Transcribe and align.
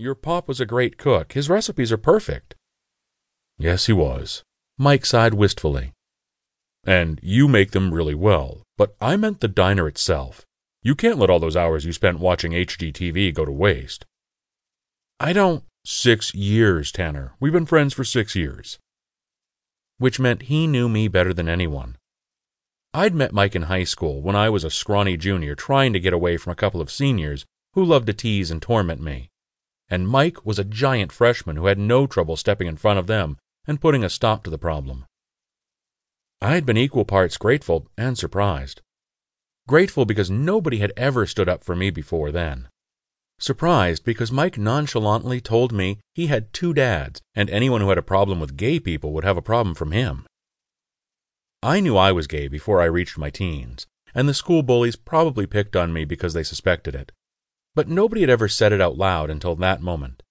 Your 0.00 0.14
pop 0.14 0.48
was 0.48 0.62
a 0.62 0.64
great 0.64 0.96
cook. 0.96 1.34
His 1.34 1.50
recipes 1.50 1.92
are 1.92 1.98
perfect. 1.98 2.54
Yes, 3.58 3.84
he 3.84 3.92
was. 3.92 4.42
Mike 4.78 5.04
sighed 5.04 5.34
wistfully. 5.34 5.92
And 6.86 7.20
you 7.22 7.46
make 7.46 7.72
them 7.72 7.92
really 7.92 8.14
well, 8.14 8.62
but 8.78 8.96
I 8.98 9.16
meant 9.16 9.40
the 9.40 9.46
diner 9.46 9.86
itself. 9.86 10.46
You 10.82 10.94
can't 10.94 11.18
let 11.18 11.28
all 11.28 11.38
those 11.38 11.54
hours 11.54 11.84
you 11.84 11.92
spent 11.92 12.18
watching 12.18 12.52
HGTV 12.52 13.34
go 13.34 13.44
to 13.44 13.52
waste. 13.52 14.06
I 15.20 15.34
don't. 15.34 15.64
Six 15.84 16.34
years, 16.34 16.92
Tanner. 16.92 17.34
We've 17.38 17.52
been 17.52 17.66
friends 17.66 17.92
for 17.92 18.02
six 18.02 18.34
years. 18.34 18.78
Which 19.98 20.18
meant 20.18 20.44
he 20.44 20.66
knew 20.66 20.88
me 20.88 21.08
better 21.08 21.34
than 21.34 21.46
anyone. 21.46 21.98
I'd 22.94 23.14
met 23.14 23.34
Mike 23.34 23.54
in 23.54 23.64
high 23.64 23.84
school 23.84 24.22
when 24.22 24.34
I 24.34 24.48
was 24.48 24.64
a 24.64 24.70
scrawny 24.70 25.18
junior 25.18 25.54
trying 25.54 25.92
to 25.92 26.00
get 26.00 26.14
away 26.14 26.38
from 26.38 26.52
a 26.52 26.56
couple 26.56 26.80
of 26.80 26.90
seniors 26.90 27.44
who 27.74 27.84
loved 27.84 28.06
to 28.06 28.14
tease 28.14 28.50
and 28.50 28.62
torment 28.62 29.02
me. 29.02 29.29
And 29.90 30.08
Mike 30.08 30.46
was 30.46 30.58
a 30.58 30.64
giant 30.64 31.10
freshman 31.10 31.56
who 31.56 31.66
had 31.66 31.78
no 31.78 32.06
trouble 32.06 32.36
stepping 32.36 32.68
in 32.68 32.76
front 32.76 32.98
of 32.98 33.08
them 33.08 33.36
and 33.66 33.80
putting 33.80 34.04
a 34.04 34.08
stop 34.08 34.44
to 34.44 34.50
the 34.50 34.58
problem. 34.58 35.04
I 36.40 36.54
had 36.54 36.64
been 36.64 36.78
equal 36.78 37.04
parts 37.04 37.36
grateful 37.36 37.88
and 37.98 38.16
surprised. 38.16 38.80
Grateful 39.68 40.04
because 40.04 40.30
nobody 40.30 40.78
had 40.78 40.92
ever 40.96 41.26
stood 41.26 41.48
up 41.48 41.64
for 41.64 41.76
me 41.76 41.90
before 41.90 42.30
then. 42.30 42.68
Surprised 43.38 44.04
because 44.04 44.30
Mike 44.30 44.58
nonchalantly 44.58 45.40
told 45.40 45.72
me 45.72 45.98
he 46.14 46.28
had 46.28 46.52
two 46.52 46.72
dads, 46.72 47.20
and 47.34 47.48
anyone 47.50 47.80
who 47.80 47.88
had 47.88 47.98
a 47.98 48.02
problem 48.02 48.38
with 48.38 48.56
gay 48.56 48.78
people 48.78 49.12
would 49.12 49.24
have 49.24 49.36
a 49.36 49.42
problem 49.42 49.74
from 49.74 49.92
him. 49.92 50.26
I 51.62 51.80
knew 51.80 51.96
I 51.96 52.12
was 52.12 52.26
gay 52.26 52.48
before 52.48 52.80
I 52.80 52.86
reached 52.86 53.18
my 53.18 53.30
teens, 53.30 53.86
and 54.14 54.28
the 54.28 54.34
school 54.34 54.62
bullies 54.62 54.96
probably 54.96 55.46
picked 55.46 55.76
on 55.76 55.92
me 55.92 56.04
because 56.04 56.32
they 56.32 56.42
suspected 56.42 56.94
it. 56.94 57.12
But 57.74 57.88
nobody 57.88 58.22
had 58.22 58.30
ever 58.30 58.48
said 58.48 58.72
it 58.72 58.80
out 58.80 58.96
loud 58.96 59.30
until 59.30 59.54
that 59.56 59.80
moment. 59.80 60.22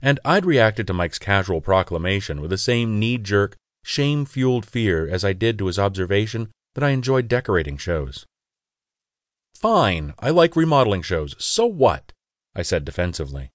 And 0.00 0.20
I'd 0.24 0.46
reacted 0.46 0.86
to 0.86 0.92
Mike's 0.92 1.18
casual 1.18 1.60
proclamation 1.60 2.40
with 2.40 2.50
the 2.50 2.58
same 2.58 2.98
knee 2.98 3.18
jerk, 3.18 3.56
shame 3.84 4.24
fueled 4.24 4.66
fear 4.66 5.08
as 5.08 5.24
I 5.24 5.32
did 5.32 5.58
to 5.58 5.66
his 5.66 5.78
observation 5.78 6.50
that 6.74 6.84
I 6.84 6.90
enjoyed 6.90 7.28
decorating 7.28 7.76
shows. 7.76 8.26
Fine, 9.54 10.14
I 10.20 10.30
like 10.30 10.54
remodeling 10.54 11.02
shows. 11.02 11.34
So 11.38 11.66
what? 11.66 12.12
I 12.54 12.62
said 12.62 12.84
defensively. 12.84 13.50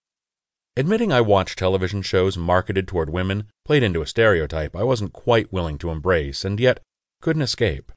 Admitting 0.75 1.11
I 1.11 1.21
watched 1.21 1.59
television 1.59 2.01
shows 2.01 2.37
marketed 2.37 2.87
toward 2.87 3.09
women 3.09 3.47
played 3.63 3.83
into 3.83 4.01
a 4.01 4.07
stereotype 4.07 4.75
I 4.75 4.83
wasn't 4.83 5.13
quite 5.13 5.53
willing 5.53 5.77
to 5.79 5.91
embrace 5.91 6.43
and 6.43 6.59
yet 6.59 6.79
couldn't 7.21 7.43
escape. 7.43 7.91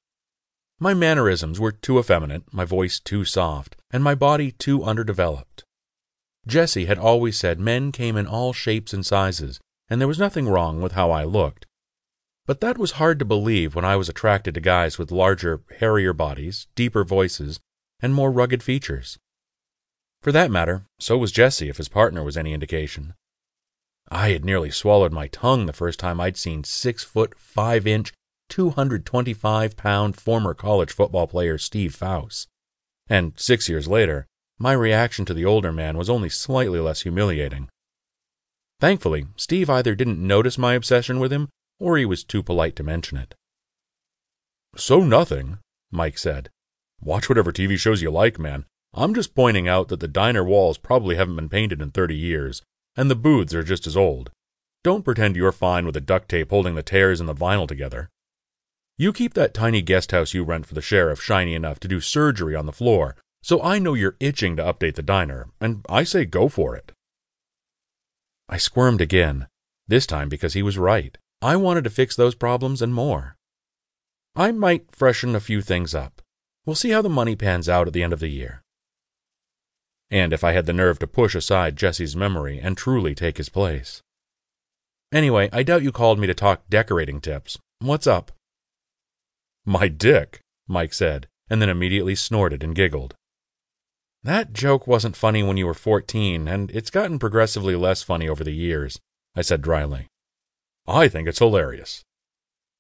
My 0.79 0.93
mannerisms 0.93 1.59
were 1.59 1.73
too 1.73 1.99
effeminate, 1.99 2.43
my 2.53 2.67
voice 2.67 3.01
too 3.01 3.25
soft, 3.25 3.76
and 3.91 4.03
my 4.03 4.15
body 4.15 4.53
too 4.53 4.83
underdeveloped. 4.85 5.65
Jesse 6.47 6.87
had 6.87 6.99
always 6.99 7.39
said 7.39 7.59
men 7.59 7.93
came 7.93 8.17
in 8.17 8.27
all 8.27 8.53
shapes 8.53 8.93
and 8.93 9.05
sizes, 9.05 9.61
and 9.89 10.01
there 10.01 10.09
was 10.09 10.19
nothing 10.19 10.49
wrong 10.49 10.81
with 10.81 10.93
how 10.93 11.11
I 11.11 11.25
looked. 11.25 11.67
But 12.47 12.61
that 12.61 12.79
was 12.79 12.93
hard 12.93 13.19
to 13.19 13.25
believe 13.25 13.75
when 13.75 13.85
I 13.85 13.97
was 13.97 14.09
attracted 14.09 14.55
to 14.55 14.61
guys 14.61 14.99
with 14.99 15.11
larger, 15.11 15.63
hairier 15.79 16.13
bodies, 16.13 16.69
deeper 16.77 17.05
voices, 17.05 17.59
and 18.01 18.15
more 18.15 18.31
rugged 18.31 18.63
features. 18.63 19.19
For 20.23 20.31
that 20.33 20.51
matter, 20.51 20.85
so 21.01 21.19
was 21.19 21.33
Jesse 21.33 21.69
if 21.69 21.77
his 21.77 21.89
partner 21.89 22.23
was 22.23 22.37
any 22.37 22.53
indication. 22.53 23.15
I 24.09 24.29
had 24.29 24.45
nearly 24.45 24.71
swallowed 24.71 25.13
my 25.13 25.27
tongue 25.27 25.67
the 25.67 25.73
first 25.73 25.99
time 25.99 26.21
I'd 26.21 26.37
seen 26.37 26.63
six 26.63 27.03
foot, 27.03 27.37
five 27.37 27.87
inch, 27.87 28.13
225 28.49 29.77
pound 29.77 30.17
former 30.17 30.55
college 30.55 30.93
football 30.93 31.27
player 31.27 31.59
Steve 31.59 31.95
Faus. 31.95 32.47
And 33.09 33.33
six 33.37 33.69
years 33.69 33.89
later, 33.89 34.27
my 34.59 34.73
reaction 34.73 35.25
to 35.27 35.35
the 35.35 35.45
older 35.45 35.73
man 35.73 35.97
was 35.97 36.11
only 36.11 36.29
slightly 36.29 36.81
less 36.81 37.03
humiliating. 37.03 37.69
Thankfully, 38.81 39.27
Steve 39.37 39.71
either 39.71 39.95
didn't 39.95 40.25
notice 40.25 40.59
my 40.59 40.75
obsession 40.75 41.19
with 41.19 41.33
him 41.33 41.49
or 41.79 41.97
he 41.97 42.05
was 42.05 42.25
too 42.25 42.43
polite 42.43 42.77
to 42.77 42.83
mention 42.83 43.19
it. 43.19 43.35
So 44.77 45.01
nothing, 45.01 45.59
Mike 45.91 46.19
said. 46.19 46.51
Watch 47.01 47.29
whatever 47.29 47.53
TV 47.53 47.79
shows 47.79 48.03
you 48.03 48.11
like, 48.11 48.39
man. 48.39 48.65
I'm 48.95 49.15
just 49.15 49.35
pointing 49.35 49.69
out 49.69 49.89
that 49.89 50.01
the 50.01 50.09
diner 50.09 50.43
walls 50.43 50.79
probably 50.79 51.17
haven't 51.17 51.37
been 51.37 51.49
painted 51.49 51.83
in 51.83 51.91
30 51.91 52.17
years, 52.17 52.63
and 52.97 53.11
the 53.11 53.15
booths 53.15 53.55
are 53.55 53.63
just 53.63 53.87
as 53.87 53.97
old. 53.97 54.31
Don't 54.83 55.05
pretend 55.05 55.37
you're 55.37 55.53
fine 55.53 55.85
with 55.85 55.95
the 55.95 56.01
duct 56.01 56.29
tape 56.29 56.51
holding 56.51 56.75
the 56.75 56.83
tears 56.83 57.21
and 57.21 57.29
the 57.29 57.35
vinyl 57.35 57.69
together. 57.69 58.09
You 58.99 59.13
keep 59.13 59.35
that 59.35 59.53
tiny 59.53 59.83
guest 59.83 60.13
house 60.13 60.33
you 60.33 60.43
rent 60.43 60.65
for 60.65 60.75
the 60.75 60.81
sheriff 60.81 61.23
shiny 61.23 61.55
enough 61.55 61.79
to 61.81 61.89
do 61.89 62.01
surgery 62.01 62.55
on 62.55 62.65
the 62.65 62.73
floor, 62.73 63.15
so 63.43 63.63
I 63.63 63.79
know 63.79 63.93
you're 63.93 64.17
itching 64.21 64.57
to 64.57 64.65
update 64.65 64.95
the 64.95 65.03
diner, 65.03 65.49
and 65.61 65.85
I 65.89 66.05
say 66.05 66.25
go 66.25 66.49
for 66.49 66.75
it. 66.75 66.93
I 68.49 68.57
squirmed 68.57 69.01
again, 69.01 69.49
this 69.87 70.07
time 70.07 70.29
because 70.29 70.55
he 70.55 70.63
was 70.63 70.79
right. 70.79 71.19
I 71.43 71.57
wanted 71.57 71.85
to 71.85 71.91
fix 71.91 72.17
those 72.17 72.35
problems 72.35 72.81
and 72.81 72.95
more. 72.95 73.37
I 74.35 74.53
might 74.53 74.91
freshen 74.91 75.35
a 75.35 75.41
few 75.41 75.61
things 75.61 75.95
up. 75.95 76.23
We'll 76.65 76.75
see 76.75 76.91
how 76.91 77.03
the 77.03 77.09
money 77.09 77.37
pans 77.37 77.69
out 77.69 77.87
at 77.87 77.93
the 77.93 78.03
end 78.03 78.13
of 78.13 78.21
the 78.21 78.29
year. 78.29 78.63
And 80.11 80.33
if 80.33 80.43
I 80.43 80.53
had 80.53 80.67
the 80.67 80.73
nerve 80.73 80.99
to 81.01 81.07
push 81.07 81.35
aside 81.35 81.77
Jesse's 81.77 82.17
memory 82.17 82.59
and 82.59 82.77
truly 82.77 83.15
take 83.15 83.37
his 83.37 83.49
place. 83.49 84.01
Anyway, 85.13 85.49
I 85.53 85.63
doubt 85.63 85.83
you 85.83 85.93
called 85.93 86.19
me 86.19 86.27
to 86.27 86.35
talk 86.35 86.63
decorating 86.71 87.21
tips. 87.21 87.59
What's 87.81 88.07
up? 88.07 88.33
My 89.67 89.89
dick, 89.89 90.41
Mike 90.69 90.95
said, 90.95 91.27
and 91.51 91.61
then 91.61 91.69
immediately 91.69 92.15
snorted 92.15 92.63
and 92.63 92.75
giggled. 92.75 93.17
That 94.23 94.53
joke 94.53 94.87
wasn't 94.87 95.17
funny 95.17 95.43
when 95.43 95.57
you 95.57 95.67
were 95.67 95.75
14, 95.75 96.47
and 96.47 96.71
it's 96.71 96.91
gotten 96.91 97.19
progressively 97.19 97.75
less 97.75 98.03
funny 98.03 98.29
over 98.29 98.45
the 98.45 98.55
years, 98.55 99.01
I 99.35 99.43
said 99.43 99.63
dryly. 99.63 100.07
I 100.87 101.09
think 101.09 101.27
it's 101.27 101.41
hilarious. 101.41 102.05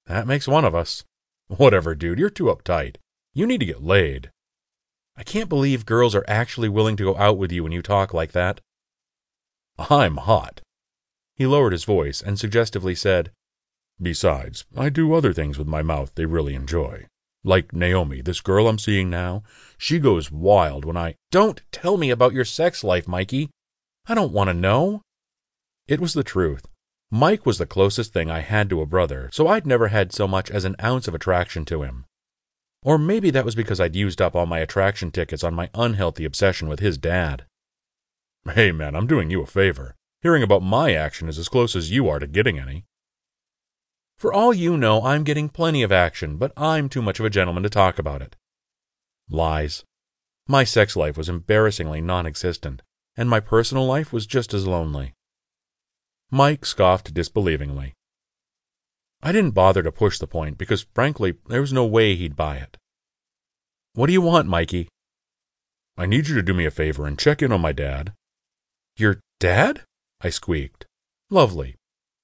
That 0.07 0.29
makes 0.29 0.47
one 0.47 0.65
of 0.65 0.77
us. 0.77 1.05
Whatever, 1.49 1.97
dude, 1.97 2.21
you're 2.21 2.31
too 2.31 2.45
uptight. 2.45 2.97
You 3.35 3.47
need 3.47 3.61
to 3.61 3.67
get 3.67 3.83
laid. 3.83 4.31
I 5.17 5.25
can't 5.25 5.49
believe 5.49 5.87
girls 5.87 6.15
are 6.15 6.25
actually 6.29 6.69
willing 6.69 6.97
to 6.97 7.05
go 7.05 7.17
out 7.17 7.37
with 7.37 7.51
you 7.51 7.65
when 7.65 7.73
you 7.73 7.83
talk 7.83 8.15
like 8.15 8.33
that. 8.33 8.61
I'm 9.79 10.19
hot. 10.19 10.61
He 11.35 11.47
lowered 11.47 11.73
his 11.73 11.85
voice 11.85 12.23
and 12.23 12.39
suggestively 12.39 12.95
said, 12.95 13.31
Besides, 14.01 14.65
I 14.77 14.91
do 14.91 15.15
other 15.15 15.33
things 15.33 15.59
with 15.59 15.67
my 15.67 15.83
mouth 15.83 16.13
they 16.15 16.27
really 16.27 16.55
enjoy. 16.55 17.07
Like 17.45 17.73
Naomi, 17.73 18.21
this 18.21 18.41
girl 18.41 18.69
I'm 18.69 18.79
seeing 18.79 19.09
now, 19.09 19.43
she 19.79 19.99
goes 19.99 20.31
wild 20.31 20.85
when 20.85 20.97
I. 20.97 21.15
Don't 21.31 21.63
tell 21.73 21.97
me 21.97 22.11
about 22.11 22.33
your 22.33 22.45
sex 22.45 22.83
life, 22.83 23.07
Mikey. 23.09 23.51
I 24.07 24.15
don't 24.15 24.33
want 24.33 24.49
to 24.49 24.55
know. 24.55 25.03
It 25.89 26.01
was 26.01 26.13
the 26.13 26.25
truth. 26.25 26.67
Mike 27.11 27.47
was 27.47 27.59
the 27.59 27.67
closest 27.67 28.13
thing 28.13 28.31
I 28.31 28.41
had 28.41 28.69
to 28.71 28.81
a 28.81 28.87
brother, 28.87 29.31
so 29.33 29.47
I'd 29.47 29.67
never 29.67 29.89
had 29.89 30.13
so 30.13 30.27
much 30.27 30.51
as 30.51 30.65
an 30.65 30.75
ounce 30.83 31.07
of 31.07 31.15
attraction 31.15 31.65
to 31.67 31.83
him. 31.83 32.05
Or 32.83 32.99
maybe 32.99 33.31
that 33.31 33.45
was 33.45 33.55
because 33.55 33.81
I'd 33.81 33.97
used 33.97 34.21
up 34.21 34.35
all 34.35 34.47
my 34.47 34.59
attraction 34.59 35.13
tickets 35.13 35.45
on 35.45 35.55
my 35.55 35.71
unhealthy 35.73 36.25
obsession 36.25 36.69
with 36.69 36.81
his 36.81 36.99
dad. 36.99 37.45
Hey, 38.55 38.73
man, 38.73 38.95
I'm 38.95 39.07
doing 39.07 39.31
you 39.31 39.41
a 39.43 39.47
favor. 39.47 39.95
Hearing 40.21 40.43
about 40.43 40.63
my 40.63 40.95
action 40.95 41.29
is 41.29 41.39
as 41.39 41.49
close 41.49 41.77
as 41.77 41.91
you 41.91 42.09
are 42.09 42.19
to 42.19 42.27
getting 42.27 42.59
any. 42.59 42.85
For 44.19 44.33
all 44.33 44.55
you 44.55 44.77
know, 44.77 45.03
I'm 45.03 45.25
getting 45.25 45.49
plenty 45.51 45.83
of 45.83 45.93
action, 45.93 46.39
but 46.39 46.53
I'm 46.57 46.89
too 46.89 47.03
much 47.03 47.21
of 47.21 47.27
a 47.27 47.31
gentleman 47.31 47.63
to 47.65 47.69
talk 47.69 47.99
about 47.99 48.23
it. 48.23 48.35
Lies. 49.29 49.85
My 50.49 50.65
sex 50.65 50.97
life 50.97 51.17
was 51.19 51.29
embarrassingly 51.29 52.01
non 52.01 52.27
existent, 52.27 52.83
and 53.17 53.29
my 53.29 53.41
personal 53.41 53.87
life 53.87 54.13
was 54.13 54.27
just 54.27 54.55
as 54.55 54.67
lonely. 54.67 55.13
Mike 56.31 56.65
scoffed 56.65 57.13
disbelievingly. 57.13 57.93
I 59.23 59.33
didn't 59.33 59.53
bother 59.53 59.83
to 59.83 59.93
push 59.93 60.19
the 60.19 60.27
point 60.27 60.57
because, 60.57 60.87
frankly, 60.95 61.35
there 61.49 61.61
was 61.61 61.73
no 61.73 61.85
way 61.85 62.15
he'd 62.15 62.37
buy 62.37 62.57
it. 62.57 62.77
What 63.95 64.07
do 64.07 64.13
you 64.13 64.23
want, 64.23 64.49
Mikey? 64.49 64.89
I 65.97 66.07
need 66.07 66.29
you 66.29 66.35
to 66.35 66.43
do 66.43 66.53
me 66.53 66.67
a 66.67 66.71
favor 66.71 67.07
and 67.07 67.19
check 67.19 67.43
in 67.43 67.53
on 67.53 67.61
my 67.61 67.73
dad. 67.73 68.13
Your 68.97 69.21
dad? 69.41 69.83
I 70.21 70.31
squeaked. 70.31 70.87
Lovely. 71.31 71.76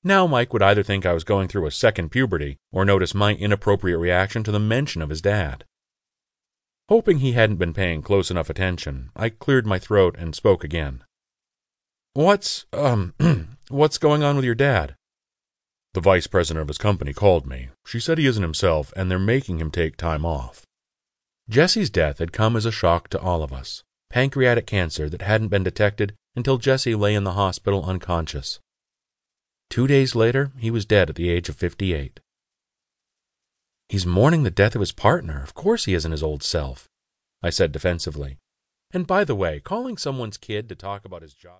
Now 0.04 0.26
Mike 0.26 0.52
would 0.52 0.62
either 0.62 0.82
think 0.82 1.06
I 1.06 1.12
was 1.12 1.22
going 1.24 1.48
through 1.48 1.66
a 1.66 1.70
second 1.70 2.10
puberty 2.10 2.58
or 2.72 2.84
notice 2.84 3.14
my 3.14 3.34
inappropriate 3.34 4.00
reaction 4.00 4.42
to 4.44 4.52
the 4.52 4.58
mention 4.58 5.00
of 5.00 5.10
his 5.10 5.22
dad. 5.22 5.64
Hoping 6.88 7.18
he 7.18 7.32
hadn't 7.32 7.56
been 7.56 7.72
paying 7.72 8.02
close 8.02 8.30
enough 8.30 8.50
attention, 8.50 9.10
I 9.14 9.28
cleared 9.28 9.66
my 9.66 9.78
throat 9.78 10.16
and 10.18 10.34
spoke 10.34 10.64
again. 10.64 11.04
What's, 12.14 12.66
um, 12.72 13.14
what's 13.68 13.98
going 13.98 14.22
on 14.22 14.36
with 14.36 14.44
your 14.44 14.56
dad? 14.56 14.96
The 15.94 16.00
vice 16.00 16.26
president 16.26 16.62
of 16.62 16.68
his 16.68 16.78
company 16.78 17.12
called 17.12 17.46
me. 17.46 17.68
She 17.86 18.00
said 18.00 18.18
he 18.18 18.26
isn't 18.26 18.42
himself 18.42 18.92
and 18.96 19.10
they're 19.10 19.18
making 19.18 19.60
him 19.60 19.70
take 19.70 19.96
time 19.96 20.26
off. 20.26 20.66
Jesse's 21.48 21.90
death 21.90 22.18
had 22.18 22.32
come 22.32 22.56
as 22.56 22.66
a 22.66 22.72
shock 22.72 23.08
to 23.08 23.20
all 23.20 23.42
of 23.42 23.52
us. 23.52 23.84
Pancreatic 24.10 24.66
cancer 24.66 25.08
that 25.08 25.22
hadn't 25.22 25.48
been 25.48 25.62
detected 25.62 26.14
until 26.34 26.58
Jesse 26.58 26.94
lay 26.94 27.14
in 27.14 27.24
the 27.24 27.32
hospital 27.32 27.84
unconscious. 27.84 28.58
Two 29.72 29.86
days 29.86 30.14
later, 30.14 30.52
he 30.58 30.70
was 30.70 30.84
dead 30.84 31.08
at 31.08 31.16
the 31.16 31.30
age 31.30 31.48
of 31.48 31.56
58. 31.56 32.20
He's 33.88 34.04
mourning 34.04 34.42
the 34.42 34.50
death 34.50 34.74
of 34.74 34.80
his 34.80 34.92
partner. 34.92 35.42
Of 35.42 35.54
course 35.54 35.86
he 35.86 35.94
isn't 35.94 36.12
his 36.12 36.22
old 36.22 36.42
self, 36.42 36.90
I 37.42 37.48
said 37.48 37.72
defensively. 37.72 38.36
And 38.90 39.06
by 39.06 39.24
the 39.24 39.34
way, 39.34 39.60
calling 39.60 39.96
someone's 39.96 40.36
kid 40.36 40.68
to 40.68 40.74
talk 40.74 41.06
about 41.06 41.22
his 41.22 41.32
job. 41.32 41.50